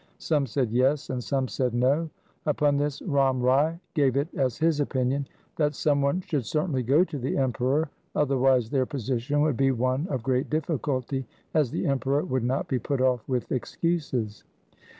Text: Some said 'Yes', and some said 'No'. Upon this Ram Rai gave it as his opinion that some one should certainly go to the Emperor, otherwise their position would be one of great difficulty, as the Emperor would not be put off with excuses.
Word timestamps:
Some 0.17 0.47
said 0.47 0.71
'Yes', 0.71 1.11
and 1.11 1.23
some 1.23 1.47
said 1.47 1.75
'No'. 1.75 2.09
Upon 2.47 2.75
this 2.75 3.03
Ram 3.03 3.39
Rai 3.39 3.79
gave 3.93 4.17
it 4.17 4.29
as 4.35 4.57
his 4.57 4.79
opinion 4.79 5.27
that 5.57 5.75
some 5.75 6.01
one 6.01 6.21
should 6.21 6.43
certainly 6.43 6.81
go 6.81 7.03
to 7.03 7.19
the 7.19 7.37
Emperor, 7.37 7.87
otherwise 8.15 8.71
their 8.71 8.87
position 8.87 9.41
would 9.41 9.57
be 9.57 9.69
one 9.69 10.07
of 10.07 10.23
great 10.23 10.49
difficulty, 10.49 11.27
as 11.53 11.69
the 11.69 11.85
Emperor 11.85 12.23
would 12.25 12.43
not 12.43 12.67
be 12.67 12.79
put 12.79 12.99
off 12.99 13.21
with 13.29 13.51
excuses. 13.51 14.43